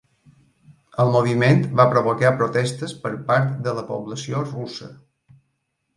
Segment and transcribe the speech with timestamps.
[1.03, 4.91] El moviment va provocar protestes per part de la població russa.